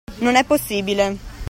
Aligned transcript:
Non 0.21 0.33
è 0.35 0.43
possibile! 0.45 1.15